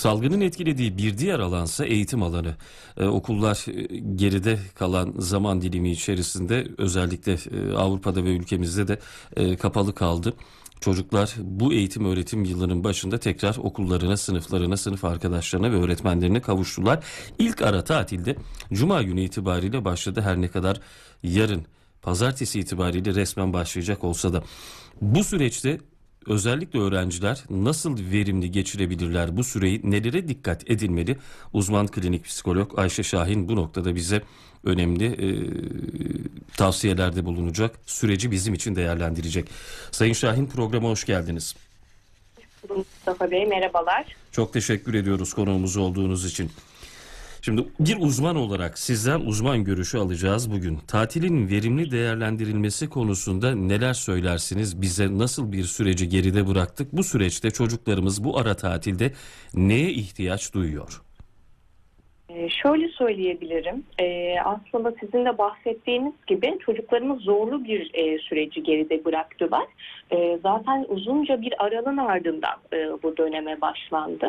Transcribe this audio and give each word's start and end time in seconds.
Salgının 0.00 0.40
etkilediği 0.40 0.98
bir 0.98 1.18
diğer 1.18 1.38
alansa 1.40 1.84
eğitim 1.84 2.22
alanı. 2.22 2.54
Ee, 2.96 3.04
okullar 3.04 3.64
e, 3.68 3.98
geride 3.98 4.58
kalan 4.74 5.14
zaman 5.18 5.60
dilimi 5.60 5.90
içerisinde 5.90 6.66
özellikle 6.78 7.32
e, 7.32 7.72
Avrupa'da 7.74 8.24
ve 8.24 8.28
ülkemizde 8.28 8.88
de 8.88 8.98
e, 9.36 9.56
kapalı 9.56 9.94
kaldı. 9.94 10.34
Çocuklar 10.80 11.34
bu 11.38 11.72
eğitim 11.72 12.04
öğretim 12.04 12.44
yılının 12.44 12.84
başında 12.84 13.18
tekrar 13.18 13.56
okullarına, 13.56 14.16
sınıflarına, 14.16 14.76
sınıf 14.76 15.04
arkadaşlarına 15.04 15.72
ve 15.72 15.76
öğretmenlerine 15.76 16.40
kavuştular. 16.40 17.04
İlk 17.38 17.62
ara 17.62 17.84
tatilde 17.84 18.36
Cuma 18.72 19.02
günü 19.02 19.20
itibariyle 19.20 19.84
başladı 19.84 20.20
her 20.20 20.40
ne 20.40 20.48
kadar 20.48 20.80
yarın 21.22 21.66
pazartesi 22.02 22.60
itibariyle 22.60 23.14
resmen 23.14 23.52
başlayacak 23.52 24.04
olsa 24.04 24.32
da. 24.32 24.42
Bu 25.00 25.24
süreçte 25.24 25.80
özellikle 26.26 26.78
öğrenciler 26.78 27.44
nasıl 27.50 28.12
verimli 28.12 28.50
geçirebilirler 28.50 29.36
bu 29.36 29.44
süreyi 29.44 29.80
nelere 29.90 30.28
dikkat 30.28 30.70
edilmeli? 30.70 31.16
Uzman 31.52 31.86
klinik 31.86 32.24
psikolog 32.24 32.78
Ayşe 32.78 33.02
Şahin 33.02 33.48
bu 33.48 33.56
noktada 33.56 33.94
bize 33.94 34.22
önemli 34.64 35.04
e, 35.06 35.28
tavsiyelerde 36.56 37.24
bulunacak. 37.24 37.76
Süreci 37.86 38.30
bizim 38.30 38.54
için 38.54 38.76
değerlendirecek. 38.76 39.48
Sayın 39.90 40.12
Şahin 40.12 40.46
programa 40.46 40.88
hoş 40.88 41.04
geldiniz. 41.04 41.54
Mustafa 42.76 43.30
Bey 43.30 43.46
merhabalar. 43.46 44.16
Çok 44.32 44.52
teşekkür 44.52 44.94
ediyoruz 44.94 45.34
konuğumuz 45.34 45.76
olduğunuz 45.76 46.24
için. 46.24 46.50
Şimdi 47.42 47.68
bir 47.80 47.96
uzman 48.00 48.36
olarak 48.36 48.78
sizden 48.78 49.20
uzman 49.20 49.64
görüşü 49.64 49.98
alacağız 49.98 50.50
bugün. 50.50 50.76
Tatilin 50.76 51.48
verimli 51.48 51.90
değerlendirilmesi 51.90 52.88
konusunda 52.88 53.54
neler 53.54 53.94
söylersiniz? 53.94 54.82
Bize 54.82 55.18
nasıl 55.18 55.52
bir 55.52 55.64
süreci 55.64 56.08
geride 56.08 56.48
bıraktık? 56.48 56.92
Bu 56.92 57.04
süreçte 57.04 57.50
çocuklarımız 57.50 58.24
bu 58.24 58.38
ara 58.38 58.54
tatilde 58.54 59.14
neye 59.54 59.92
ihtiyaç 59.92 60.54
duyuyor? 60.54 61.02
Ee, 62.34 62.48
şöyle 62.48 62.88
söyleyebilirim. 62.88 63.84
Ee, 64.00 64.34
aslında 64.44 64.92
sizin 65.00 65.24
de 65.24 65.38
bahsettiğiniz 65.38 66.12
gibi 66.26 66.58
çocuklarımız 66.66 67.20
zorlu 67.20 67.64
bir 67.64 67.90
e, 67.94 68.18
süreci 68.18 68.62
geride 68.62 69.04
bıraktılar. 69.04 69.66
E, 70.10 70.38
zaten 70.42 70.86
uzunca 70.88 71.42
bir 71.42 71.64
aranın 71.64 71.96
ardından 71.96 72.58
e, 72.72 72.76
bu 73.02 73.16
döneme 73.16 73.60
başlandı. 73.60 74.26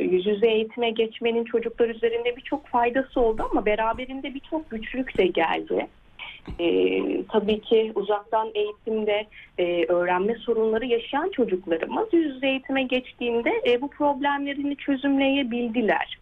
Yüz 0.00 0.26
yüze 0.26 0.48
eğitime 0.50 0.90
geçmenin 0.90 1.44
çocuklar 1.44 1.88
üzerinde 1.88 2.36
birçok 2.36 2.66
faydası 2.66 3.20
oldu 3.20 3.48
ama 3.50 3.66
beraberinde 3.66 4.34
birçok 4.34 4.70
güçlük 4.70 5.18
de 5.18 5.26
geldi. 5.26 5.86
Ee, 6.60 7.02
tabii 7.32 7.60
ki 7.60 7.92
uzaktan 7.94 8.50
eğitimde 8.54 9.26
e, 9.58 9.84
öğrenme 9.84 10.34
sorunları 10.34 10.86
yaşayan 10.86 11.30
çocuklarımız 11.30 12.08
yüz 12.12 12.34
yüze 12.34 12.48
eğitime 12.48 12.82
geçtiğinde 12.82 13.62
e, 13.66 13.80
bu 13.80 13.90
problemlerini 13.90 14.76
çözümleyebildiler. 14.76 16.18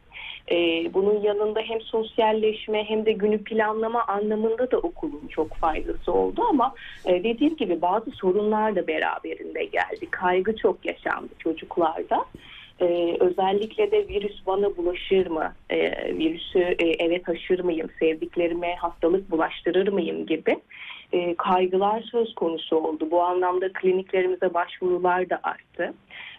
Ee, 0.52 0.94
bunun 0.94 1.20
yanında 1.20 1.60
hem 1.60 1.80
sosyalleşme 1.80 2.84
hem 2.84 3.06
de 3.06 3.12
günü 3.12 3.44
planlama 3.44 4.04
anlamında 4.04 4.70
da 4.70 4.78
okulun 4.78 5.26
çok 5.28 5.54
faydası 5.54 6.12
oldu 6.12 6.42
ama 6.50 6.74
e, 7.06 7.24
dediğim 7.24 7.56
gibi 7.56 7.82
bazı 7.82 8.10
sorunlar 8.10 8.76
da 8.76 8.86
beraberinde 8.86 9.64
geldi. 9.64 10.06
Kaygı 10.10 10.56
çok 10.56 10.86
yaşandı 10.86 11.28
çocuklarda. 11.38 12.24
Ee, 12.82 13.16
özellikle 13.20 13.90
de 13.90 14.08
virüs 14.08 14.46
bana 14.46 14.76
bulaşır 14.76 15.26
mı, 15.26 15.52
ee, 15.70 16.14
virüsü 16.14 16.58
e, 16.58 17.04
eve 17.04 17.22
taşır 17.22 17.60
mıyım, 17.60 17.88
sevdiklerime 17.98 18.74
hastalık 18.74 19.30
bulaştırır 19.30 19.88
mıyım 19.88 20.26
gibi 20.26 20.56
e, 21.12 21.34
kaygılar 21.34 22.02
söz 22.02 22.34
konusu 22.34 22.76
oldu. 22.76 23.08
Bu 23.10 23.22
anlamda 23.22 23.72
kliniklerimize 23.72 24.54
başvurular 24.54 25.30
da 25.30 25.40
arttı. 25.42 25.94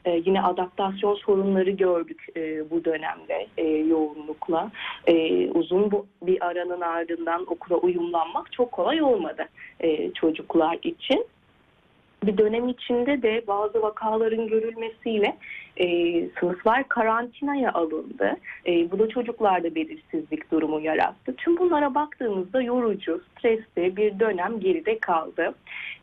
E, 0.06 0.22
yine 0.26 0.42
adaptasyon 0.42 1.16
sorunları 1.16 1.70
gördük 1.70 2.28
e, 2.36 2.70
bu 2.70 2.86
dönemde 2.86 3.48
e, 3.58 3.68
yoğunlukla. 3.68 4.72
E, 5.08 5.48
uzun 5.50 5.92
bu, 5.92 6.06
bir 6.22 6.46
aranın 6.46 6.82
ardından 6.82 7.46
okula 7.48 7.78
uyumlanmak 7.78 8.52
çok 8.52 8.72
kolay 8.72 9.02
olmadı 9.02 9.46
e, 9.80 10.12
çocuklar 10.12 10.78
için 10.84 11.26
bir 12.24 12.38
dönem 12.38 12.70
içinde 12.70 13.22
de 13.22 13.44
bazı 13.48 13.82
vakaların 13.82 14.48
görülmesiyle 14.48 15.38
e, 15.78 15.86
sınıflar 16.40 16.88
karantinaya 16.88 17.72
alındı. 17.72 18.38
E, 18.68 18.92
bu 18.92 19.00
da 19.00 19.10
çocuklarda 19.10 19.76
belirsizlik 19.76 20.52
durumu 20.52 20.80
yarattı. 20.82 21.36
Tüm 21.36 21.58
bunlara 21.58 21.96
baktığımızda 21.96 22.62
yorucu, 22.62 23.22
stresli 23.32 23.98
bir 23.98 24.20
dönem 24.20 24.60
geride 24.60 25.00
kaldı. 25.00 25.54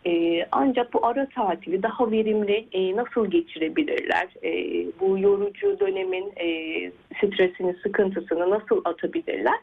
E, 0.06 0.44
ancak 0.52 0.92
bu 0.92 1.06
ara 1.06 1.28
tatili 1.28 1.82
daha 1.82 2.10
verimli 2.10 2.68
e, 2.72 2.96
nasıl 2.96 3.30
geçirebilirler? 3.30 4.28
E, 4.42 4.52
bu 5.00 5.18
yorucu 5.18 5.80
dönemin 5.80 6.32
e, 6.36 6.48
stresini, 7.16 7.74
sıkıntısını 7.82 8.50
nasıl 8.50 8.80
atabilirler? 8.84 9.58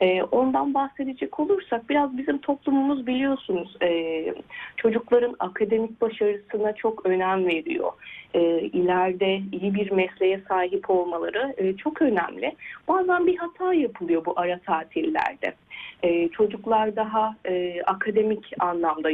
E, 0.00 0.22
ondan 0.22 0.74
bahsedecek 0.74 1.40
olursak 1.40 1.90
biraz 1.90 2.18
bizim 2.18 2.38
toplumumuz 2.38 3.06
biliyorsunuz 3.06 3.76
e, 3.82 4.34
çocukların 4.76 5.36
akademik 5.38 6.00
başarısına 6.00 6.72
çok 6.72 7.06
önem 7.06 7.46
veriyor. 7.46 7.92
E, 8.34 8.60
ileride 8.60 9.40
iyi 9.52 9.74
bir 9.74 9.90
mesleğe 9.90 10.40
sahip 10.48 10.90
olmaları 10.90 11.54
e, 11.56 11.76
çok 11.76 12.02
önemli. 12.02 12.54
Bazen 12.88 13.26
bir 13.26 13.36
hata 13.36 13.74
yapılıyor 13.74 14.24
bu 14.24 14.32
ara 14.36 14.58
tatillerde. 14.58 15.54
E, 16.02 16.28
çocuklar 16.28 16.96
daha 16.96 17.36
e, 17.46 17.82
akademik 17.82 18.52
anlamda 18.58 19.10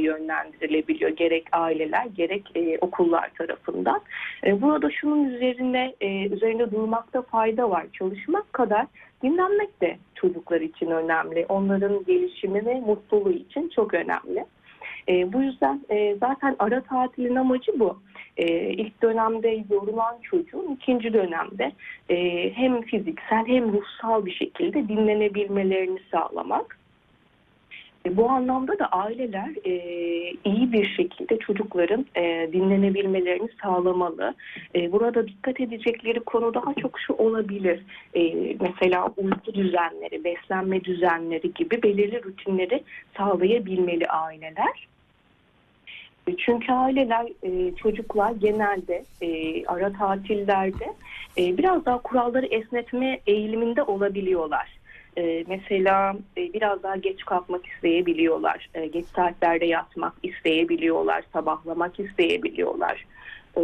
yönlendirilebiliyor 0.74 1.10
gerek 1.10 1.44
aileler 1.52 2.06
gerek 2.16 2.42
e, 2.54 2.78
okullar 2.80 3.30
tarafından. 3.38 4.00
E, 4.46 4.62
burada 4.62 4.90
şunun 4.90 5.24
üzerine 5.24 5.94
e, 6.00 6.26
üzerinde 6.28 6.70
durmakta 6.70 7.22
fayda 7.22 7.70
var. 7.70 7.86
Çalışmak 7.92 8.52
kadar 8.52 8.86
dinlenmek 9.22 9.80
de 9.80 9.98
çocuklar 10.14 10.60
için 10.60 10.86
önemli. 10.86 11.46
Onların 11.48 12.04
gelişimi 12.04 12.66
ve 12.66 12.80
mutluluğu 12.80 13.32
için 13.32 13.68
çok 13.68 13.94
önemli. 13.94 14.44
E, 15.08 15.32
bu 15.32 15.42
yüzden 15.42 15.80
e, 15.90 16.16
zaten 16.20 16.56
ara 16.58 16.80
tatilin 16.80 17.36
amacı 17.36 17.72
bu. 17.78 17.98
E, 18.36 18.46
ilk 18.70 19.02
dönemde 19.02 19.64
yorulan 19.70 20.16
çocuğun 20.22 20.74
ikinci 20.74 21.12
dönemde 21.12 21.72
e, 22.08 22.50
hem 22.54 22.82
fiziksel 22.82 23.46
hem 23.46 23.72
ruhsal 23.72 24.26
bir 24.26 24.34
şekilde 24.34 24.88
dinlenebilmelerini 24.88 25.98
sağlamak. 26.10 26.83
E, 28.06 28.16
bu 28.16 28.30
anlamda 28.30 28.78
da 28.78 28.86
aileler 28.86 29.50
e, 29.64 29.72
iyi 30.44 30.72
bir 30.72 30.86
şekilde 30.96 31.38
çocukların 31.38 32.06
e, 32.16 32.48
dinlenebilmelerini 32.52 33.48
sağlamalı. 33.62 34.34
E, 34.74 34.92
burada 34.92 35.28
dikkat 35.28 35.60
edecekleri 35.60 36.20
konu 36.20 36.54
daha 36.54 36.74
çok 36.74 37.00
şu 37.00 37.12
olabilir. 37.12 37.80
E, 38.14 38.34
mesela 38.60 39.08
uyku 39.16 39.54
düzenleri, 39.54 40.24
beslenme 40.24 40.84
düzenleri 40.84 41.54
gibi 41.54 41.82
belirli 41.82 42.24
rutinleri 42.24 42.82
sağlayabilmeli 43.16 44.06
aileler. 44.06 44.88
E, 46.28 46.36
çünkü 46.36 46.72
aileler, 46.72 47.26
e, 47.42 47.74
çocuklar 47.76 48.32
genelde 48.32 49.04
ara 49.66 49.92
tatillerde 49.92 50.92
biraz 51.36 51.84
daha 51.84 51.98
kuralları 51.98 52.46
esnetme 52.46 53.20
eğiliminde 53.26 53.82
olabiliyorlar. 53.82 54.83
E, 55.16 55.44
mesela 55.48 56.16
e, 56.36 56.52
biraz 56.52 56.82
daha 56.82 56.96
geç 56.96 57.24
kalkmak 57.24 57.66
isteyebiliyorlar. 57.66 58.70
E, 58.74 58.86
geç 58.86 59.06
saatlerde 59.16 59.66
yatmak 59.66 60.12
isteyebiliyorlar. 60.22 61.24
Sabahlamak 61.32 62.00
isteyebiliyorlar. 62.00 63.06
E, 63.56 63.60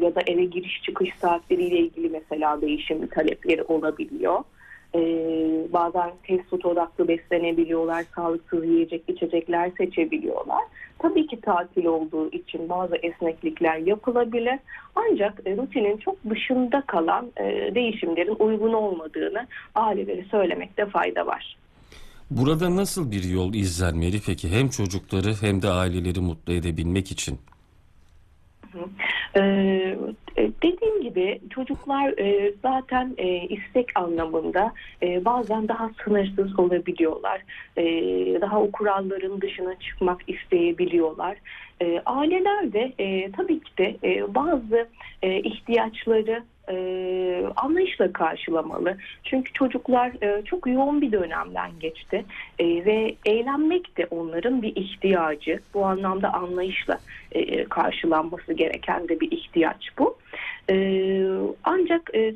ya 0.00 0.14
da 0.14 0.20
eve 0.26 0.44
giriş 0.44 0.82
çıkış 0.82 1.14
saatleriyle 1.20 1.78
ilgili 1.78 2.08
mesela 2.08 2.60
değişim 2.60 3.06
talepleri 3.06 3.62
olabiliyor. 3.62 4.44
E, 4.94 5.00
bazen 5.72 6.12
test 6.26 6.50
food 6.50 6.62
odaklı 6.62 7.08
beslenebiliyorlar. 7.08 8.04
Sağlıksız 8.14 8.64
yiyecek 8.64 9.02
içecekler 9.08 9.70
seçebiliyorlar. 9.78 10.62
Tabii 10.98 11.26
ki 11.26 11.40
tatil 11.40 11.84
olduğu 11.84 12.30
için 12.30 12.68
bazı 12.68 12.96
esneklikler 12.96 13.76
yapılabilir. 13.76 14.58
Ancak 14.94 15.40
e, 15.46 15.56
rutinin 15.56 15.96
çok 15.96 16.16
dışında 16.30 16.82
kalan 16.86 17.32
e, 17.36 17.74
değişimlerin 17.74 18.36
uygun 18.38 18.72
olmadığını 18.72 19.46
aileleri 19.74 20.24
söylemekte 20.30 20.86
fayda 20.86 21.26
var. 21.26 21.56
Burada 22.30 22.76
nasıl 22.76 23.10
bir 23.10 23.24
yol 23.24 23.54
izlenmeli 23.54 24.20
peki 24.26 24.48
hem 24.48 24.68
çocukları 24.68 25.34
hem 25.40 25.62
de 25.62 25.68
aileleri 25.68 26.20
mutlu 26.20 26.52
edebilmek 26.52 27.10
için? 27.10 27.38
Ee, 29.36 29.96
dediğim 30.36 31.02
gibi 31.02 31.40
çocuklar 31.50 32.18
e, 32.18 32.52
zaten 32.62 33.14
e, 33.18 33.26
istek 33.26 33.88
anlamında 33.94 34.72
e, 35.02 35.24
bazen 35.24 35.68
daha 35.68 35.90
sınırsız 36.04 36.58
olabiliyorlar. 36.58 37.42
E, 37.76 37.84
daha 38.40 38.62
o 38.62 38.70
kuralların 38.70 39.40
dışına 39.40 39.78
çıkmak 39.78 40.20
isteyebiliyorlar. 40.26 41.36
E, 41.82 42.02
aileler 42.06 42.72
de 42.72 42.92
e, 42.98 43.32
tabii 43.32 43.60
ki 43.60 43.70
de 43.78 43.96
e, 44.04 44.34
bazı 44.34 44.88
e, 45.22 45.40
ihtiyaçları 45.40 46.42
e, 46.70 47.46
anlayışla 47.56 48.12
karşılamalı. 48.12 48.96
Çünkü 49.24 49.52
çocuklar 49.52 50.12
e, 50.22 50.42
çok 50.44 50.66
yoğun 50.66 51.00
bir 51.00 51.12
dönemden 51.12 51.70
geçti 51.80 52.24
e, 52.58 52.66
ve 52.66 53.14
eğlenmek 53.26 53.96
de 53.96 54.06
onların 54.10 54.62
bir 54.62 54.76
ihtiyacı. 54.76 55.60
Bu 55.74 55.84
anlamda 55.84 56.32
anlayışla 56.32 56.98
e, 57.32 57.64
karşılanması 57.64 58.52
gereken 58.52 59.08
de 59.08 59.20
bir 59.20 59.30
ihtiyaç 59.30 59.88
bu. 59.98 60.16
E, 60.70 60.76
ancak 61.64 62.10
e, 62.14 62.34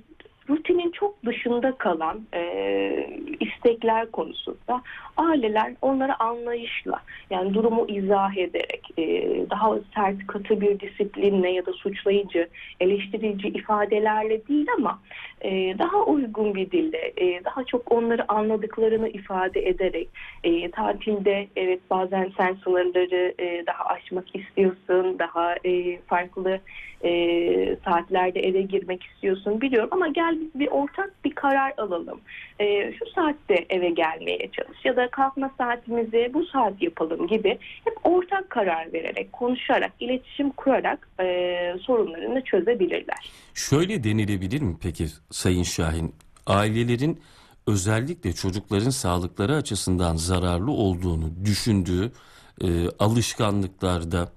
rutinin 0.50 0.90
çok 0.90 1.24
dışında 1.24 1.72
kalan 1.72 2.20
e, 2.34 3.10
istekler 3.40 4.10
konusunda 4.10 4.82
aileler 5.16 5.74
onlara 5.82 6.16
anlayışla 6.18 7.00
yani 7.30 7.54
durumu 7.54 7.86
izah 7.88 8.36
ederek 8.36 8.82
e, 8.98 9.04
daha 9.50 9.78
sert 9.94 10.26
katı 10.26 10.60
bir 10.60 10.80
disiplinle 10.80 11.50
ya 11.50 11.66
da 11.66 11.72
suçlayıcı 11.72 12.48
eleştirici 12.80 13.48
ifadelerle 13.48 14.46
değil 14.48 14.66
ama 14.78 14.98
e, 15.40 15.78
daha 15.78 16.04
uygun 16.04 16.54
bir 16.54 16.70
dille 16.70 17.12
e, 17.16 17.44
daha 17.44 17.64
çok 17.64 17.92
onları 17.92 18.32
anladıklarını 18.32 19.08
ifade 19.08 19.68
ederek 19.68 20.08
e, 20.44 20.70
tatilde 20.70 21.48
evet 21.56 21.80
bazen 21.90 22.32
sen 22.36 22.56
sınırları 22.64 23.34
e, 23.38 23.66
daha 23.66 23.84
aşmak 23.84 24.36
istiyorsun 24.36 25.18
daha 25.18 25.54
e, 25.64 25.98
farklı 26.00 26.60
e, 27.04 27.76
saatlerde 27.84 28.40
eve 28.40 28.62
girmek 28.62 29.04
istiyorsun 29.04 29.60
biliyorum 29.60 29.88
ama 29.92 30.08
gel 30.08 30.40
biz 30.40 30.60
bir 30.60 30.68
ortak 30.68 31.24
bir 31.24 31.34
karar 31.34 31.72
alalım. 31.76 32.20
E, 32.60 32.92
şu 32.92 33.06
saatte 33.14 33.66
eve 33.70 33.90
gelmeye 33.90 34.48
çalış 34.52 34.84
ya 34.84 34.96
da 34.96 35.08
kalkma 35.10 35.50
saatimizi 35.58 36.30
bu 36.34 36.44
saat 36.44 36.82
yapalım 36.82 37.26
gibi 37.26 37.58
hep 37.84 37.94
ortak 38.04 38.50
karar 38.50 38.92
vererek, 38.92 39.32
konuşarak, 39.32 39.92
iletişim 40.00 40.50
kurarak 40.50 41.08
e, 41.20 41.74
sorunlarını 41.80 42.44
çözebilirler. 42.44 43.30
Şöyle 43.54 44.04
denilebilir 44.04 44.62
mi 44.62 44.76
peki 44.82 45.04
Sayın 45.30 45.62
Şahin? 45.62 46.14
Ailelerin 46.46 47.20
özellikle 47.66 48.32
çocukların 48.32 48.90
sağlıkları 48.90 49.56
açısından 49.56 50.16
zararlı 50.16 50.70
olduğunu 50.70 51.44
düşündüğü 51.44 52.12
e, 52.60 52.88
alışkanlıklarda 52.98 54.32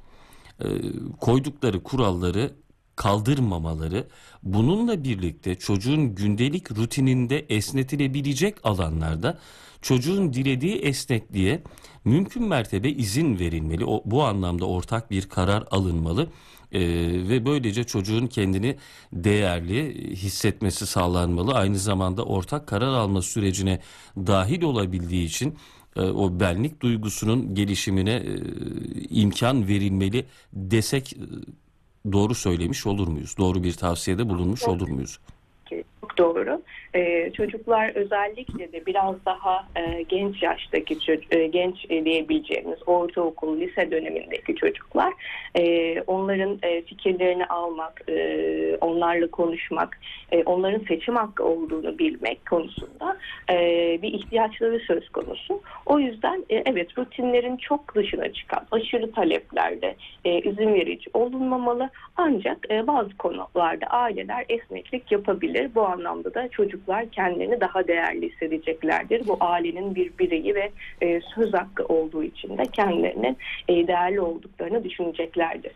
e, 0.60 0.68
koydukları 1.22 1.84
kuralları 1.84 2.54
kaldırmamaları, 2.96 4.08
bununla 4.44 5.04
birlikte 5.04 5.56
çocuğun 5.56 6.16
gündelik 6.16 6.72
rutininde 6.72 7.46
esnetilebilecek 7.50 8.58
alanlarda 8.64 9.40
çocuğun 9.82 10.34
dilediği 10.34 10.76
esnekliğe 10.76 11.64
mümkün 12.06 12.44
mertebe 12.44 12.90
izin 12.90 13.40
verilmeli. 13.40 13.86
O, 13.86 14.02
bu 14.06 14.24
anlamda 14.24 14.66
ortak 14.66 15.12
bir 15.12 15.30
karar 15.30 15.64
alınmalı. 15.72 16.28
Ee, 16.72 16.80
ve 17.30 17.46
böylece 17.46 17.84
çocuğun 17.84 18.28
kendini 18.28 18.78
değerli 19.14 19.96
hissetmesi 20.16 20.86
sağlanmalı. 20.86 21.54
Aynı 21.54 21.78
zamanda 21.78 22.24
ortak 22.24 22.68
karar 22.68 22.94
alma 22.94 23.22
sürecine 23.22 23.80
dahil 24.18 24.64
olabildiği 24.64 25.26
için 25.26 25.56
e, 25.96 26.02
o 26.02 26.40
benlik 26.40 26.82
duygusunun 26.82 27.56
gelişimine 27.56 28.14
e, 28.14 28.36
imkan 29.10 29.68
verilmeli 29.68 30.26
desek 30.54 31.14
e, 31.14 31.18
doğru 32.12 32.36
söylemiş 32.36 32.88
olur 32.88 33.08
muyuz? 33.08 33.38
Doğru 33.38 33.64
bir 33.64 33.74
tavsiyede 33.74 34.30
bulunmuş 34.30 34.64
olur 34.64 34.90
muyuz? 34.90 35.20
Çok 35.70 36.18
doğru. 36.18 36.62
Ee, 36.96 37.32
çocuklar 37.34 37.96
özellikle 37.96 38.72
de 38.72 38.86
biraz 38.86 39.26
daha 39.26 39.68
e, 39.76 40.02
genç 40.02 40.44
yaştaki 40.44 40.98
e, 41.32 41.48
genç 41.48 41.90
diyebileceğimiz 41.90 42.80
ortaokul, 42.88 43.60
lise 43.60 43.92
dönemindeki 43.92 44.56
çocuklar 44.56 45.14
e, 45.56 46.02
onların 46.02 46.60
e, 46.64 46.82
fikirlerini 46.82 47.46
almak, 47.46 48.02
e, 48.10 48.78
onlarla 48.82 49.28
konuşmak, 49.32 50.00
e, 50.32 50.44
onların 50.44 50.86
seçim 50.88 51.16
hakkı 51.16 51.44
olduğunu 51.44 52.00
bilmek 52.00 52.46
konusunda 52.46 53.18
e, 53.50 53.56
bir 54.02 54.14
ihtiyaçları 54.14 54.80
söz 54.80 55.10
konusu. 55.10 55.62
O 55.86 56.00
yüzden 56.00 56.46
e, 56.50 56.64
evet 56.66 56.98
rutinlerin 56.98 57.58
çok 57.58 57.96
dışına 57.96 58.34
çıkan 58.34 58.68
aşırı 58.72 59.12
taleplerde 59.12 59.96
e, 60.26 60.40
izin 60.40 60.74
verici 60.74 61.10
olunmamalı. 61.14 61.90
Ancak 62.18 62.72
e, 62.72 62.88
bazı 62.88 63.18
konularda 63.18 63.86
aileler 63.86 64.46
esneklik 64.50 65.12
yapabilir. 65.12 65.76
Bu 65.76 65.82
anlamda 65.82 66.34
da 66.34 66.48
çocuklar 66.82 67.12
kendilerini 67.12 67.62
daha 67.62 67.88
değerli 67.88 68.32
hissedeceklerdir. 68.32 69.28
Bu 69.28 69.38
ailenin 69.40 69.96
bir 69.96 70.12
bireyi 70.20 70.56
ve 70.56 70.72
e, 71.02 71.22
söz 71.36 71.54
hakkı 71.54 71.86
olduğu 71.86 72.24
için 72.24 72.58
de 72.58 72.64
kendilerinin 72.64 73.38
e, 73.68 73.88
değerli 73.88 74.22
olduklarını 74.22 74.84
düşüneceklerdir. 74.84 75.72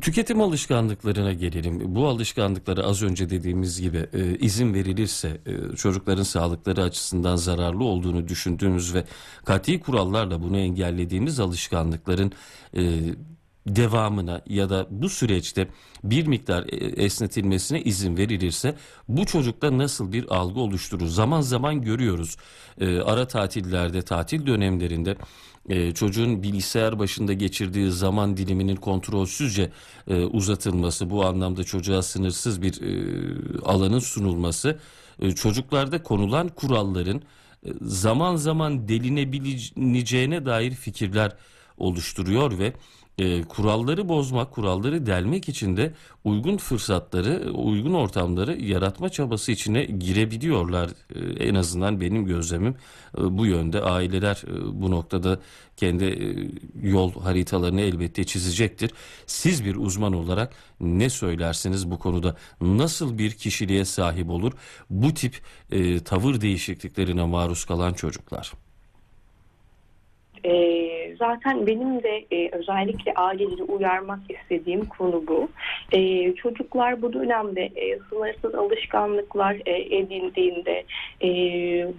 Tüketim 0.00 0.40
alışkanlıklarına 0.40 1.32
gelelim. 1.32 1.80
Bu 1.84 2.06
alışkanlıkları 2.06 2.84
az 2.84 3.02
önce 3.02 3.30
dediğimiz 3.30 3.80
gibi 3.80 3.98
e, 4.12 4.38
izin 4.38 4.74
verilirse 4.74 5.28
e, 5.28 5.76
çocukların 5.76 6.22
sağlıkları 6.22 6.82
açısından 6.82 7.36
zararlı 7.36 7.84
olduğunu 7.84 8.28
düşündüğümüz 8.28 8.94
ve 8.94 9.04
kat'i 9.44 9.80
kurallarla 9.80 10.42
bunu 10.42 10.58
engellediğimiz 10.58 11.40
alışkanlıkların 11.40 12.32
e, 12.76 12.82
devamına 13.66 14.42
ya 14.46 14.70
da 14.70 14.86
bu 14.90 15.08
süreçte 15.08 15.68
bir 16.04 16.26
miktar 16.26 16.64
e, 16.68 16.76
esnetilmesine 17.04 17.82
izin 17.82 18.16
verilirse 18.16 18.74
bu 19.08 19.26
çocukta 19.26 19.78
nasıl 19.78 20.12
bir 20.12 20.34
algı 20.34 20.60
oluşturur? 20.60 21.06
Zaman 21.06 21.40
zaman 21.40 21.82
görüyoruz 21.82 22.36
e, 22.80 23.00
ara 23.00 23.28
tatillerde, 23.28 24.02
tatil 24.02 24.46
dönemlerinde 24.46 25.16
e, 25.68 25.92
çocuğun 25.94 26.42
bilgisayar 26.42 26.98
başında 26.98 27.32
geçirdiği 27.32 27.90
zaman 27.90 28.36
diliminin 28.36 28.76
kontrolsüzce 28.76 29.72
e, 30.08 30.24
uzatılması, 30.24 31.10
bu 31.10 31.24
anlamda 31.24 31.64
çocuğa 31.64 32.02
sınırsız 32.02 32.62
bir 32.62 32.82
e, 32.82 33.60
alanın 33.64 33.98
sunulması, 33.98 34.78
e, 35.20 35.32
çocuklarda 35.32 36.02
konulan 36.02 36.48
kuralların 36.48 37.22
e, 37.66 37.70
zaman 37.82 38.36
zaman 38.36 38.88
delinebileceğine 38.88 40.46
dair 40.46 40.70
fikirler 40.70 41.36
oluşturuyor 41.78 42.58
ve 42.58 42.72
e, 43.18 43.42
kuralları 43.42 44.08
bozmak, 44.08 44.50
kuralları 44.50 45.06
delmek 45.06 45.48
için 45.48 45.76
de 45.76 45.92
uygun 46.24 46.56
fırsatları, 46.56 47.52
uygun 47.52 47.94
ortamları 47.94 48.62
yaratma 48.62 49.08
çabası 49.08 49.52
içine 49.52 49.84
girebiliyorlar. 49.84 50.90
E, 51.14 51.44
en 51.44 51.54
azından 51.54 52.00
benim 52.00 52.26
gözlemim 52.26 52.74
e, 53.18 53.38
bu 53.38 53.46
yönde. 53.46 53.80
Aileler 53.80 54.42
e, 54.46 54.82
bu 54.82 54.90
noktada 54.90 55.40
kendi 55.76 56.04
e, 56.04 56.88
yol 56.88 57.12
haritalarını 57.22 57.80
elbette 57.80 58.24
çizecektir. 58.24 58.90
Siz 59.26 59.64
bir 59.64 59.76
uzman 59.76 60.12
olarak 60.12 60.52
ne 60.80 61.10
söylersiniz 61.10 61.90
bu 61.90 61.98
konuda? 61.98 62.36
Nasıl 62.60 63.18
bir 63.18 63.30
kişiliğe 63.30 63.84
sahip 63.84 64.30
olur 64.30 64.52
bu 64.90 65.14
tip 65.14 65.40
e, 65.70 66.00
tavır 66.00 66.40
değişikliklerine 66.40 67.24
maruz 67.24 67.64
kalan 67.64 67.92
çocuklar? 67.92 68.52
E, 70.44 70.91
zaten 71.22 71.66
benim 71.66 72.02
de 72.02 72.24
e, 72.30 72.48
özellikle 72.52 73.14
aileleri 73.14 73.62
uyarmak 73.62 74.20
istediğim 74.28 74.84
konu 74.84 75.26
bu. 75.26 75.48
E, 75.92 76.32
çocuklar 76.34 77.02
bu 77.02 77.12
dönemde 77.12 77.62
e, 77.62 77.98
sınırsız 78.10 78.54
alışkanlıklar 78.54 79.56
e, 79.66 79.96
edindiğinde, 79.96 80.84
e, 81.22 81.28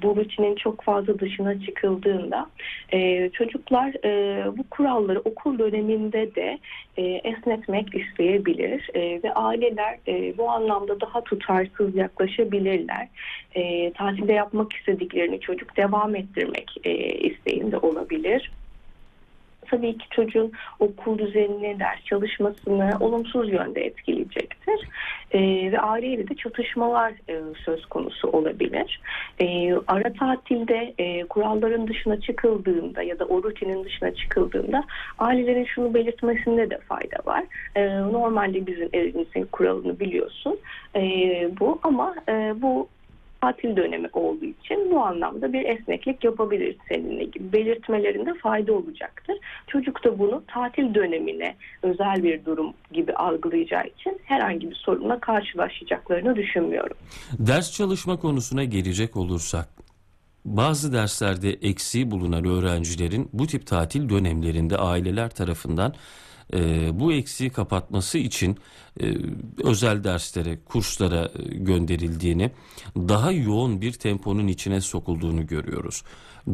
bu 0.01 0.15
rutinin 0.15 0.55
çok 0.55 0.83
fazla 0.83 1.19
dışına 1.19 1.61
çıkıldığında 1.61 2.49
e, 2.93 3.29
çocuklar 3.29 4.05
e, 4.05 4.11
bu 4.57 4.63
kuralları 4.69 5.19
okul 5.19 5.59
döneminde 5.59 6.35
de 6.35 6.59
e, 6.97 7.03
esnetmek 7.03 7.95
isteyebilir 7.95 8.89
e, 8.93 9.23
ve 9.23 9.33
aileler 9.33 9.97
e, 10.07 10.37
bu 10.37 10.49
anlamda 10.49 11.01
daha 11.01 11.21
tutarsız 11.21 11.95
yaklaşabilirler. 11.95 13.07
E, 13.55 13.91
tatilde 13.93 14.33
yapmak 14.33 14.73
istediklerini 14.73 15.39
çocuk 15.39 15.77
devam 15.77 16.15
ettirmek 16.15 16.71
e, 16.83 16.93
isteğinde 17.29 17.77
olabilir 17.77 18.51
tabii 19.71 19.97
ki 19.97 20.05
çocuğun 20.09 20.51
okul 20.79 21.17
düzenini, 21.17 21.79
ders 21.79 22.03
çalışmasını 22.05 22.97
olumsuz 22.99 23.51
yönde 23.51 23.81
etkileyecektir. 23.85 24.87
E, 25.31 25.71
ve 25.71 25.79
aileyle 25.79 26.27
de 26.27 26.35
çatışmalar 26.35 27.11
e, 27.11 27.41
söz 27.65 27.85
konusu 27.85 28.27
olabilir. 28.27 29.01
E, 29.39 29.73
ara 29.87 30.13
tatilde 30.13 30.93
e, 30.97 31.23
kuralların 31.23 31.87
dışına 31.87 32.21
çıkıldığında 32.21 33.03
ya 33.03 33.19
da 33.19 33.25
o 33.25 33.43
rutinin 33.43 33.83
dışına 33.83 34.15
çıkıldığında 34.15 34.83
ailelerin 35.19 35.65
şunu 35.65 35.93
belirtmesinde 35.93 36.69
de 36.69 36.77
fayda 36.77 37.17
var. 37.25 37.43
E, 37.75 37.99
normalde 37.99 38.67
bizim 38.67 38.89
evimizin 38.93 39.45
kuralını 39.51 39.99
biliyorsun 39.99 40.59
e, 40.95 41.01
bu 41.59 41.79
ama 41.83 42.15
e, 42.29 42.53
bu 42.61 42.87
tatil 43.43 43.75
dönemi 43.75 44.07
olduğu 44.13 44.45
için 44.45 44.91
bu 44.91 44.99
anlamda 44.99 45.53
bir 45.53 45.65
esneklik 45.65 46.23
yapabiliriz 46.23 46.75
seninle 46.89 47.23
gibi 47.23 47.53
belirtmelerinde 47.53 48.33
fayda 48.33 48.73
olacaktır. 48.73 49.35
Çocuk 49.67 50.03
da 50.03 50.19
bunu 50.19 50.43
tatil 50.47 50.93
dönemine 50.93 51.55
özel 51.81 52.23
bir 52.23 52.45
durum 52.45 52.73
gibi 52.91 53.13
algılayacağı 53.13 53.83
için 53.87 54.19
herhangi 54.23 54.69
bir 54.69 54.75
sorunla 54.75 55.19
karşılaşacaklarını 55.19 56.35
düşünmüyorum. 56.35 56.97
Ders 57.39 57.71
çalışma 57.71 58.19
konusuna 58.19 58.63
gelecek 58.63 59.17
olursak 59.17 59.67
bazı 60.45 60.93
derslerde 60.93 61.49
eksiği 61.49 62.11
bulunan 62.11 62.45
öğrencilerin 62.45 63.29
bu 63.33 63.47
tip 63.47 63.67
tatil 63.67 64.09
dönemlerinde 64.09 64.77
aileler 64.77 65.29
tarafından 65.29 65.93
e, 66.53 66.59
bu 66.99 67.13
eksiği 67.13 67.49
kapatması 67.49 68.17
için 68.17 68.57
e, 69.01 69.05
özel 69.63 70.03
derslere, 70.03 70.57
kurslara 70.65 71.25
e, 71.25 71.57
gönderildiğini, 71.57 72.51
daha 72.95 73.31
yoğun 73.31 73.81
bir 73.81 73.91
temponun 73.91 74.47
içine 74.47 74.81
sokulduğunu 74.81 75.47
görüyoruz. 75.47 76.03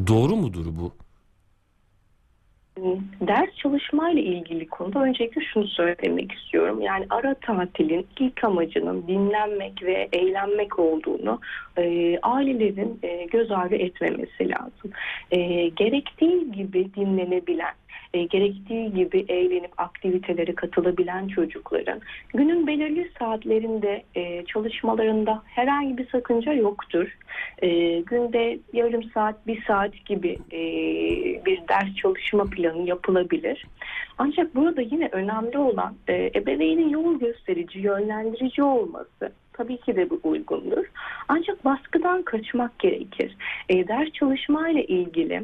Doğru 0.07 0.35
mudur 0.35 0.65
bu? 0.65 0.93
Ders 3.21 3.55
çalışmayla 3.55 4.21
ilgili 4.21 4.67
konuda 4.67 5.03
öncelikle 5.03 5.41
şunu 5.53 5.67
söylemek 5.67 6.31
istiyorum. 6.31 6.81
Yani 6.81 7.05
ara 7.09 7.33
tatilin 7.33 8.07
ilk 8.19 8.43
amacının 8.43 9.07
dinlenmek 9.07 9.83
ve 9.83 10.09
eğlenmek 10.13 10.79
olduğunu 10.79 11.39
e, 11.77 12.17
ailelerin 12.21 12.99
e, 13.03 13.25
göz 13.25 13.51
ardı 13.51 13.75
etmemesi 13.75 14.49
lazım. 14.49 14.91
E, 15.31 15.69
gerektiği 15.69 16.51
gibi 16.51 16.93
dinlenebilen, 16.95 17.73
e, 18.13 18.23
gerektiği 18.23 18.93
gibi 18.93 19.25
eğlenip 19.27 19.71
aktivitelere 19.77 20.55
katılabilen 20.55 21.27
çocukların 21.27 22.01
günün 22.33 22.67
belirli 22.67 23.11
saatlerinde 23.19 24.03
e, 24.15 24.45
çalışmalarında 24.45 25.43
herhangi 25.45 25.97
bir 25.97 26.09
sakınca 26.09 26.53
yoktur. 26.53 27.17
E, 27.61 27.99
günde 27.99 28.59
yarım 28.73 29.03
saat, 29.03 29.47
bir 29.47 29.63
saat 29.63 30.05
gibi 30.05 30.37
e, 30.51 30.61
bir 31.45 31.67
ders 31.67 31.95
çalışma 31.95 32.43
planı 32.43 32.87
yapılabilir. 32.87 33.67
Ancak 34.17 34.55
burada 34.55 34.81
yine 34.81 35.09
önemli 35.11 35.57
olan 35.57 35.95
e, 36.07 36.31
ebeveynin 36.35 36.89
yol 36.89 37.19
gösterici, 37.19 37.79
yönlendirici 37.79 38.63
olması 38.63 39.31
tabii 39.53 39.77
ki 39.77 39.95
de 39.95 40.09
bu 40.09 40.19
uygundur. 40.23 40.85
Ancak 41.27 41.65
baskıdan 41.65 42.21
kaçmak 42.21 42.79
gerekir. 42.79 43.37
E, 43.69 43.87
ders 43.87 44.11
çalışma 44.11 44.69
ile 44.69 44.85
ilgili 44.85 45.43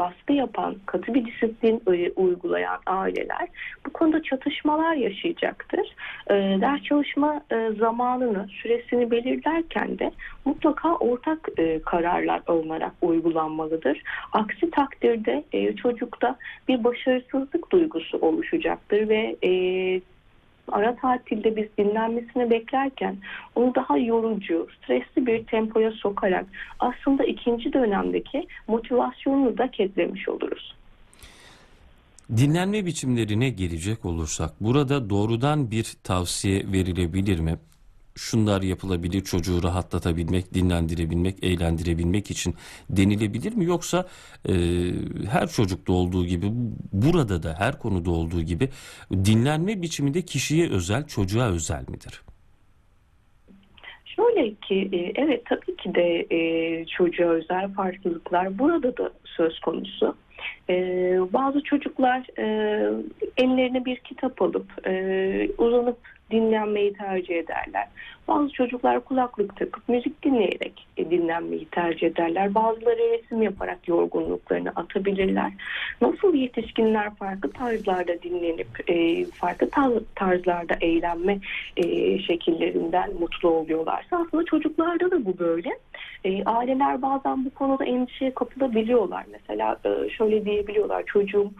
baskı 0.00 0.32
yapan, 0.32 0.76
katı 0.86 1.14
bir 1.14 1.26
disiplin 1.26 1.82
e, 1.92 2.10
uygulayan 2.10 2.78
aileler 2.86 3.48
bu 3.86 3.92
konuda 3.92 4.22
çatışmalar 4.22 4.94
yaşayacaktır. 4.94 5.94
E, 6.30 6.34
ders 6.34 6.82
çalışma 6.82 7.40
e, 7.52 7.70
zamanını, 7.78 8.46
süresini 8.62 9.10
belirlerken 9.10 9.98
de 9.98 10.10
mutlaka 10.44 10.96
ortak 10.96 11.48
kararlar 11.86 12.42
alınarak 12.46 12.92
uygulanmalıdır. 13.02 14.02
Aksi 14.32 14.70
takdirde 14.70 15.44
çocukta 15.76 16.36
bir 16.68 16.84
başarısızlık 16.84 17.72
duygusu 17.72 18.18
oluşacaktır 18.18 19.08
ve 19.08 19.36
ara 20.72 20.96
tatilde 20.96 21.56
biz 21.56 21.66
dinlenmesini 21.78 22.50
beklerken 22.50 23.16
onu 23.54 23.74
daha 23.74 23.98
yorucu, 23.98 24.68
stresli 24.78 25.26
bir 25.26 25.44
tempoya 25.44 25.90
sokarak 25.90 26.46
aslında 26.78 27.24
ikinci 27.24 27.72
dönemdeki 27.72 28.46
motivasyonunu 28.68 29.58
da 29.58 29.70
ketlemiş 29.70 30.28
oluruz. 30.28 30.74
Dinlenme 32.36 32.86
biçimlerine 32.86 33.50
gelecek 33.50 34.04
olursak 34.04 34.50
burada 34.60 35.10
doğrudan 35.10 35.70
bir 35.70 35.94
tavsiye 36.04 36.62
verilebilir 36.72 37.38
mi? 37.38 37.58
Şunlar 38.14 38.62
yapılabilir 38.62 39.20
çocuğu 39.20 39.62
rahatlatabilmek, 39.62 40.54
dinlendirebilmek, 40.54 41.44
eğlendirebilmek 41.44 42.30
için 42.30 42.54
denilebilir 42.90 43.54
mi? 43.54 43.64
Yoksa 43.64 44.06
e, 44.48 44.52
her 45.30 45.48
çocukta 45.48 45.92
olduğu 45.92 46.26
gibi 46.26 46.46
burada 46.92 47.42
da 47.42 47.54
her 47.58 47.78
konuda 47.78 48.10
olduğu 48.10 48.42
gibi 48.42 48.68
dinlenme 49.12 49.82
biçiminde 49.82 50.22
kişiye 50.22 50.70
özel, 50.70 51.06
çocuğa 51.06 51.48
özel 51.48 51.84
midir? 51.88 52.22
Şöyle 54.04 54.54
ki 54.54 54.88
e, 54.92 55.12
evet 55.22 55.46
tabii 55.46 55.76
ki 55.76 55.94
de 55.94 56.26
e, 56.30 56.86
çocuğa 56.86 57.28
özel 57.28 57.72
farklılıklar 57.72 58.58
burada 58.58 58.96
da 58.96 59.12
söz 59.24 59.60
konusu. 59.60 60.16
Ee, 60.70 61.18
bazı 61.32 61.62
çocuklar 61.62 62.26
e, 62.38 62.44
ellerine 63.36 63.84
bir 63.84 63.96
kitap 63.96 64.42
alıp 64.42 64.86
e, 64.86 65.48
uzanıp 65.58 65.98
dinlenmeyi 66.30 66.92
tercih 66.92 67.36
ederler. 67.36 67.88
Bazı 68.28 68.52
çocuklar 68.52 69.00
kulaklık 69.00 69.56
takıp 69.56 69.88
müzik 69.88 70.22
dinleyerek 70.22 70.86
e, 70.96 71.10
dinlenmeyi 71.10 71.64
tercih 71.64 72.06
ederler. 72.06 72.54
Bazıları 72.54 73.12
resim 73.12 73.42
yaparak 73.42 73.88
yorgunluklarını 73.88 74.70
atabilirler. 74.76 75.52
Nasıl 76.00 76.34
yetişkinler 76.34 77.14
farklı 77.14 77.50
tarzlarda 77.50 78.22
dinlenip 78.22 78.90
e, 78.90 79.24
farklı 79.24 79.70
tarzlarda 80.14 80.74
eğlenme 80.80 81.38
e, 81.76 82.18
şekillerinden 82.18 83.10
mutlu 83.20 83.48
oluyorlarsa 83.48 84.24
aslında 84.26 84.44
çocuklarda 84.44 85.10
da 85.10 85.24
bu 85.24 85.38
böyle. 85.38 85.70
Aileler 86.46 87.02
bazen 87.02 87.44
bu 87.44 87.50
konuda 87.50 87.84
endişeye 87.84 88.34
kapılabiliyorlar. 88.34 89.24
Mesela 89.32 89.76
şöyle 90.18 90.44
diyebiliyorlar 90.60 91.04
çocuğum 91.06 91.52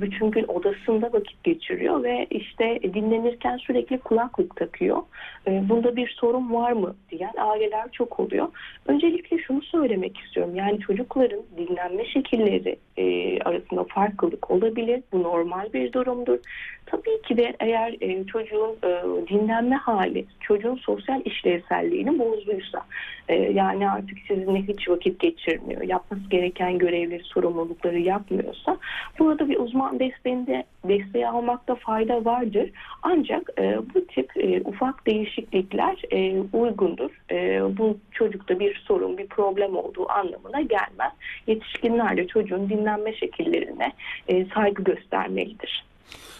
bütün 0.00 0.30
gün 0.30 0.44
odasında 0.48 1.12
vakit 1.12 1.44
geçiriyor 1.44 2.02
ve 2.02 2.26
işte 2.30 2.80
dinlenirken 2.82 3.56
sürekli 3.56 3.98
kulaklık 3.98 4.56
takıyor. 4.56 5.02
Bunu 5.46 5.82
bunda 5.82 5.96
bir 5.96 6.08
sorun 6.08 6.52
var 6.52 6.72
mı 6.72 6.94
diyen 7.10 7.32
aileler 7.38 7.88
çok 7.92 8.20
oluyor. 8.20 8.48
Öncelikle 8.86 9.38
şunu 9.38 9.62
söylemek 9.62 10.18
istiyorum. 10.18 10.54
Yani 10.54 10.80
çocukların 10.80 11.42
dinlenme 11.56 12.04
şekilleri 12.04 12.76
e, 12.96 13.38
arasında 13.40 13.84
farklılık 13.84 14.50
olabilir. 14.50 15.02
Bu 15.12 15.22
normal 15.22 15.72
bir 15.72 15.92
durumdur. 15.92 16.38
Tabii 16.86 17.22
ki 17.28 17.36
de 17.36 17.56
eğer 17.60 17.96
e, 18.00 18.24
çocuğun 18.26 18.76
e, 18.84 19.02
dinlenme 19.28 19.76
hali, 19.76 20.24
çocuğun 20.40 20.76
sosyal 20.76 21.20
işlevselliğini 21.24 22.18
bozduysa, 22.18 22.82
e, 23.28 23.34
yani 23.34 23.90
artık 23.90 24.18
sizinle 24.28 24.62
hiç 24.62 24.88
vakit 24.88 25.20
geçirmiyor, 25.20 25.82
yapması 25.82 26.22
gereken 26.30 26.78
görevleri, 26.78 27.22
sorumlulukları 27.24 27.98
yapmıyorsa, 27.98 28.76
burada 29.18 29.48
bir 29.52 29.58
uzman 29.58 29.98
desteğinde 29.98 30.64
desteği 30.84 31.28
almakta 31.28 31.74
fayda 31.74 32.24
vardır. 32.24 32.70
Ancak 33.02 33.50
e, 33.58 33.78
bu 33.94 34.06
tip 34.06 34.32
e, 34.36 34.60
ufak 34.60 35.06
değişiklikler 35.06 36.02
e, 36.10 36.40
uygundur. 36.52 37.10
E, 37.30 37.60
bu 37.78 37.98
çocukta 38.12 38.60
bir 38.60 38.82
sorun, 38.86 39.18
bir 39.18 39.26
problem 39.26 39.76
olduğu 39.76 40.12
anlamına 40.12 40.60
gelmez. 40.60 41.12
Yetişkinler 41.46 42.16
de 42.16 42.26
çocuğun 42.26 42.68
dinlenme 42.68 43.14
şekillerine 43.14 43.92
e, 44.28 44.44
saygı 44.44 44.82
göstermelidir. 44.84 45.84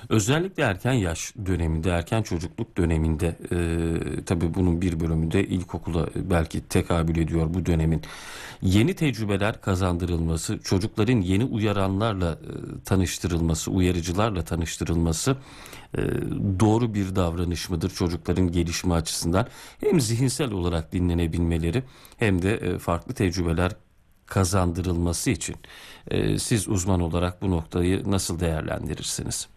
Özellikle 0.09 0.62
erken 0.62 0.93
yaş 0.93 1.35
döneminde, 1.47 1.91
erken 1.91 2.23
çocukluk 2.23 2.76
döneminde 2.76 3.37
e, 3.52 4.25
tabii 4.25 4.55
bunun 4.55 4.83
bir 4.83 5.00
bölümü 5.00 5.31
de 5.31 5.45
ilkokula 5.45 6.09
belki 6.17 6.69
tekabül 6.69 7.17
ediyor 7.17 7.55
bu 7.55 7.67
dönemin. 7.67 8.02
Yeni 8.62 8.95
tecrübeler 8.95 9.61
kazandırılması, 9.61 10.59
çocukların 10.59 11.21
yeni 11.21 11.45
uyaranlarla 11.45 12.31
e, 12.33 12.85
tanıştırılması, 12.85 13.71
uyarıcılarla 13.71 14.45
tanıştırılması 14.45 15.37
e, 15.99 16.00
doğru 16.61 16.95
bir 16.95 17.17
davranış 17.17 17.71
mıdır 17.71 17.91
çocukların 17.91 18.52
gelişme 18.52 18.95
açısından? 18.95 19.47
Hem 19.81 20.00
zihinsel 20.00 20.52
olarak 20.52 20.93
dinlenebilmeleri 20.93 21.83
hem 22.17 22.43
de 22.43 22.55
e, 22.55 22.79
farklı 22.79 23.14
tecrübeler 23.14 23.73
kazandırılması 24.26 25.31
için 25.31 25.57
e, 26.11 26.38
siz 26.38 26.69
uzman 26.69 27.00
olarak 27.00 27.43
bu 27.43 27.50
noktayı 27.50 28.11
nasıl 28.11 28.41
değerlendirirsiniz? 28.41 29.49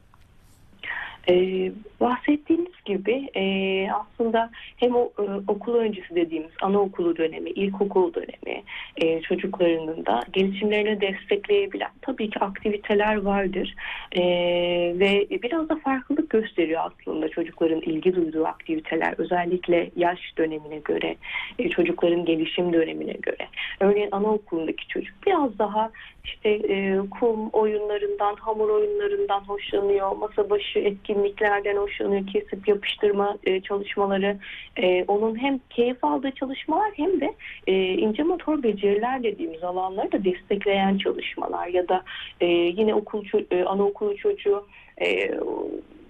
Ee, 1.30 1.72
bahsettiğiniz 2.00 2.75
gibi 2.86 3.30
e, 3.36 3.44
aslında 3.92 4.50
hem 4.78 4.96
o, 4.96 5.12
e, 5.20 5.24
okul 5.48 5.76
öncesi 5.76 6.16
dediğimiz 6.16 6.52
anaokulu 6.62 7.18
dönemi, 7.18 7.50
ilkokul 7.50 8.14
dönemi 8.14 8.64
e, 8.98 9.22
çocuklarının 9.22 10.06
da 10.06 10.24
gelişimlerini 10.34 11.02
destekleyebilen 11.02 11.92
tabii 12.02 12.30
ki 12.30 12.40
aktiviteler 12.40 13.16
vardır 13.16 13.76
e, 14.12 14.22
ve 15.00 15.28
biraz 15.30 15.70
da 15.70 15.76
farklılık 15.76 16.30
gösteriyor 16.30 16.82
aslında 16.86 17.30
çocukların 17.30 17.82
ilgi 17.82 18.16
duyduğu 18.16 18.46
aktiviteler 18.46 19.14
özellikle 19.18 19.92
yaş 19.96 20.20
dönemine 20.38 20.78
göre, 20.78 21.16
e, 21.60 21.70
çocukların 21.70 22.26
gelişim 22.26 22.74
dönemine 22.74 23.14
göre. 23.14 23.48
Örneğin 23.80 24.12
anaokulundaki 24.12 24.88
çocuk 24.88 25.16
biraz 25.26 25.60
daha 25.60 25.92
işte 26.26 26.50
e, 26.50 26.98
kum 27.20 27.50
oyunlarından, 27.50 28.36
hamur 28.36 28.70
oyunlarından 28.70 29.40
hoşlanıyor, 29.40 30.12
masa 30.12 30.50
başı 30.50 30.80
etkinliklerden 30.80 31.78
hoşlanıyor, 31.78 32.28
kesip 32.28 32.68
yapıştırma 32.76 33.38
e, 33.44 33.62
çalışmaları. 33.62 34.38
E, 34.78 35.04
onun 35.08 35.42
hem 35.42 35.60
keyif 35.70 36.04
aldığı 36.04 36.32
çalışmalar 36.32 36.92
hem 36.96 37.22
de 37.22 37.34
e, 37.68 37.74
ince 37.94 38.24
motor 38.24 38.64
beceriler 38.64 39.24
dediğimiz 39.24 39.64
alanları 39.64 40.12
da 40.12 40.24
destekleyen 40.24 40.98
çalışmalar 40.98 41.68
ya 41.68 41.88
da 41.88 42.04
e, 42.42 42.46
yine 42.46 42.94
okul 42.94 43.26
e, 43.52 43.64
anaokulu 43.64 44.18
çocuğu 44.18 44.66
e, 45.02 45.32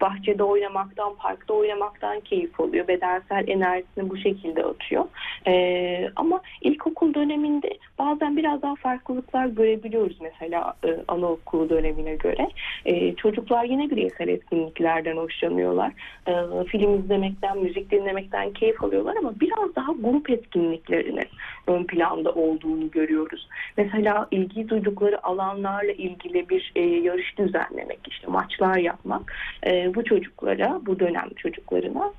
bahçede 0.01 0.43
oynamaktan, 0.43 1.15
parkta 1.15 1.53
oynamaktan 1.53 2.19
keyif 2.19 2.59
alıyor. 2.59 2.87
Bedensel 2.87 3.47
enerjisini 3.47 4.09
bu 4.09 4.17
şekilde 4.17 4.63
atıyor. 4.63 5.05
E, 5.47 6.11
ama 6.15 6.41
ilkokul 6.61 6.94
döneminde 7.13 7.77
bazen 7.99 8.37
biraz 8.37 8.61
daha 8.61 8.75
farklılıklar 8.75 9.45
görebiliyoruz 9.45 10.17
mesela 10.21 10.73
e, 10.85 10.97
anaokulu 11.07 11.69
dönemine 11.69 12.15
göre. 12.15 12.47
E, 12.85 13.15
çocuklar 13.15 13.63
yine 13.65 13.89
bireysel 13.89 14.27
etkinliklerden 14.27 15.17
hoşlanıyorlar. 15.17 15.91
E, 16.27 16.33
film 16.63 16.99
izlemekten, 16.99 17.57
müzik 17.57 17.91
dinlemekten 17.91 18.53
keyif 18.53 18.83
alıyorlar 18.83 19.15
ama 19.19 19.33
biraz 19.39 19.75
daha 19.75 19.91
grup 19.91 20.29
etkinliklerinin 20.29 21.27
ön 21.67 21.83
planda 21.83 22.31
olduğunu 22.31 22.91
görüyoruz. 22.91 23.47
Mesela 23.77 24.27
ilgi 24.31 24.69
duydukları 24.69 25.25
alanlarla 25.25 25.91
ilgili 25.91 26.49
bir 26.49 26.71
e, 26.75 26.81
yarış 26.81 27.37
düzenlemek, 27.37 27.99
işte 28.07 28.27
maçlar 28.27 28.77
yapmak 28.77 29.33
e, 29.67 29.95
bu 29.95 30.03
çocuklara, 30.03 30.81
bu 30.85 30.99
dönem 30.99 31.29
çocuklarına 31.37 32.13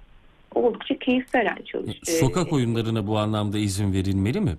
oldukça 0.55 0.99
keyif 0.99 1.35
veren 1.35 1.59
çalış. 1.65 1.97
e, 2.09 2.11
Sokak 2.11 2.53
oyunlarına 2.53 3.07
bu 3.07 3.19
anlamda 3.19 3.59
izin 3.59 3.93
verilmeli 3.93 4.41
mi? 4.41 4.53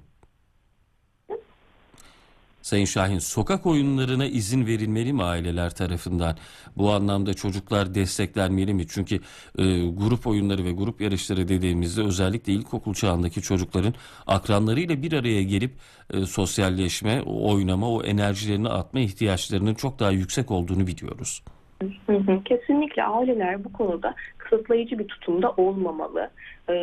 Sayın 2.67 2.85
Şahin, 2.85 3.19
sokak 3.19 3.65
oyunlarına 3.65 4.25
izin 4.25 4.65
verilmeli 4.65 5.13
mi 5.13 5.23
aileler 5.23 5.69
tarafından? 5.69 6.35
Bu 6.77 6.91
anlamda 6.91 7.33
çocuklar 7.33 7.95
desteklenmeli 7.95 8.73
mi? 8.73 8.87
Çünkü 8.87 9.15
e, 9.57 9.63
grup 9.89 10.27
oyunları 10.27 10.65
ve 10.65 10.71
grup 10.71 11.01
yarışları 11.01 11.47
dediğimizde 11.47 12.01
özellikle 12.01 12.53
ilkokul 12.53 12.93
çağındaki 12.93 13.41
çocukların 13.41 13.93
akranlarıyla 14.27 15.01
bir 15.01 15.13
araya 15.13 15.43
gelip 15.43 15.71
e, 16.13 16.21
sosyalleşme, 16.21 17.21
oynama, 17.21 17.91
o 17.91 18.03
enerjilerini 18.03 18.69
atma 18.69 18.99
ihtiyaçlarının 18.99 19.73
çok 19.73 19.99
daha 19.99 20.11
yüksek 20.11 20.51
olduğunu 20.51 20.87
biliyoruz. 20.87 21.43
Kesinlikle 22.45 23.03
aileler 23.03 23.63
bu 23.63 23.73
konuda 23.73 24.15
kısıtlayıcı 24.37 24.99
bir 24.99 25.07
tutumda 25.07 25.51
olmamalı 25.51 26.29
Ee, 26.69 26.73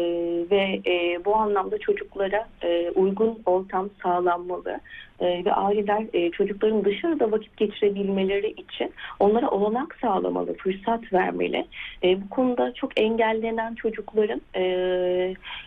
ve 0.51 0.81
e, 0.87 1.25
bu 1.25 1.37
anlamda 1.37 1.79
çocuklara 1.79 2.49
e, 2.63 2.91
uygun 2.91 3.39
ortam 3.47 3.91
sağlanmalı 4.03 4.81
Ee, 5.21 5.45
ve 5.45 5.53
aileler 5.53 6.05
e, 6.13 6.31
çocukların 6.31 6.85
dışarıda 6.85 7.33
vakit 7.33 7.57
geçirebilmeleri 7.57 8.51
için 8.51 8.93
onlara 9.21 9.51
olanak 9.51 9.99
sağlamalı, 10.01 10.55
fırsat 10.55 11.13
vermeli. 11.13 11.67
E, 12.03 12.23
bu 12.23 12.29
konuda 12.29 12.75
çok 12.75 13.01
engellenen 13.01 13.75
çocukların 13.75 14.41
e, 14.55 14.63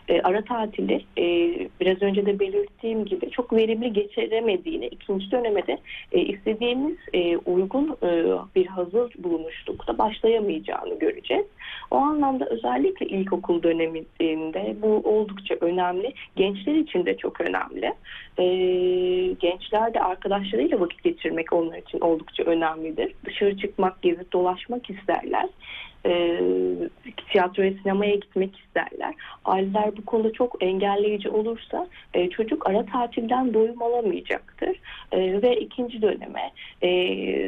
e, 0.08 0.20
ara 0.22 0.44
tatili 0.44 1.04
e, 1.18 1.24
biraz 1.80 2.02
önce 2.02 2.26
de 2.26 2.40
belirttiğim 2.40 3.04
gibi 3.04 3.30
çok 3.30 3.52
verimli 3.52 3.92
geçiremediğini, 3.92 4.86
ikinci 4.86 5.30
döneme 5.30 5.66
de 5.66 5.78
e, 6.12 6.20
istediğimiz 6.20 6.96
e, 7.12 7.36
uygun 7.36 7.96
e, 8.02 8.24
bir 8.54 8.66
hazır 8.66 9.12
bulunuşlukta 9.18 9.98
başlayamayacağını 9.98 10.98
göreceğiz. 10.98 11.46
O 11.90 11.96
anlamda 11.96 12.46
özellikle 12.46 13.06
ilkokul 13.06 13.62
döneminde 14.20 14.76
bu 14.82 15.02
oldukça 15.04 15.54
önemli. 15.60 16.14
Gençler 16.36 16.74
için 16.74 17.06
de 17.06 17.16
çok 17.16 17.40
önemli. 17.40 17.92
Ee, 18.38 19.34
gençler 19.40 19.94
de 19.94 20.00
arkadaşlarıyla 20.00 20.80
vakit 20.80 21.04
geçirmek 21.04 21.52
onlar 21.52 21.78
için 21.78 22.00
oldukça 22.00 22.42
önemlidir. 22.42 23.14
Dışarı 23.24 23.58
çıkmak, 23.58 24.02
gezip 24.02 24.32
dolaşmak 24.32 24.90
isterler. 24.90 25.48
Ee, 26.06 26.40
tiyatroya, 27.32 27.72
sinemaya 27.82 28.14
gitmek 28.14 28.58
isterler. 28.58 29.14
Aileler 29.44 29.96
bu 29.96 30.04
konuda 30.04 30.32
çok 30.32 30.62
engelleyici 30.62 31.28
olursa 31.28 31.88
e, 32.14 32.30
çocuk 32.30 32.70
ara 32.70 32.86
tatilden 32.86 33.54
doyum 33.54 33.82
alamayacaktır. 33.82 34.80
E, 35.12 35.42
ve 35.42 35.60
ikinci 35.60 36.02
döneme 36.02 36.52
e, 36.82 36.90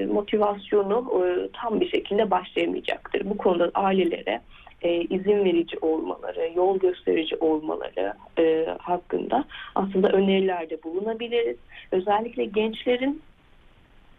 motivasyonu 0.06 1.24
e, 1.24 1.48
tam 1.52 1.80
bir 1.80 1.90
şekilde 1.90 2.30
başlayamayacaktır. 2.30 3.30
Bu 3.30 3.36
konuda 3.36 3.70
ailelere 3.74 4.40
e, 4.82 5.00
izin 5.00 5.44
verici 5.44 5.78
olmaları, 5.80 6.50
yol 6.56 6.78
gösterici 6.78 7.36
olmaları 7.36 8.14
e, 8.38 8.66
hakkında 8.78 9.44
aslında 9.74 10.08
önerilerde 10.08 10.82
bulunabiliriz. 10.82 11.56
Özellikle 11.92 12.44
gençlerin 12.44 13.22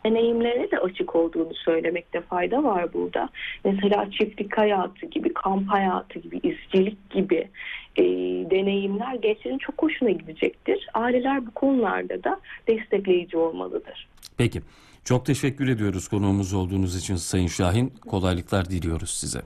deneyimlere 0.06 0.72
de 0.72 0.80
açık 0.80 1.16
olduğunu 1.16 1.54
söylemekte 1.54 2.22
fayda 2.22 2.64
var 2.64 2.94
burada. 2.94 3.30
Mesela 3.66 4.12
çiftlik 4.12 4.58
hayatı 4.58 5.06
gibi, 5.06 5.34
kamp 5.34 5.70
hayatı 5.70 6.20
gibi, 6.20 6.38
izcilik 6.38 7.10
gibi 7.10 7.48
e, 7.96 8.04
deneyimler 8.52 9.16
gençlerin 9.16 9.58
çok 9.58 9.84
hoşuna 9.84 10.10
gidecektir. 10.10 10.88
Aileler 10.94 11.48
bu 11.48 11.52
konularda 11.52 12.24
da 12.24 12.40
destekleyici 12.68 13.38
olmalıdır. 13.38 14.08
Peki, 14.38 14.62
çok 15.04 15.26
teşekkür 15.26 15.68
ediyoruz 15.68 16.08
konuğumuz 16.08 16.54
olduğunuz 16.54 16.96
için 16.96 17.16
Sayın 17.16 17.48
Şahin. 17.48 17.94
Kolaylıklar 18.10 18.70
diliyoruz 18.70 19.10
size. 19.10 19.42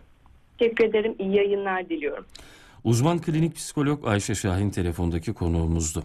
Teşekkür 0.59 0.83
ederim. 0.85 1.15
İyi 1.19 1.35
yayınlar 1.35 1.89
diliyorum. 1.89 2.25
Uzman 2.83 3.21
klinik 3.21 3.55
psikolog 3.55 4.07
Ayşe 4.07 4.35
Şahin 4.35 4.69
telefondaki 4.69 5.33
konuğumuzdu. 5.33 6.03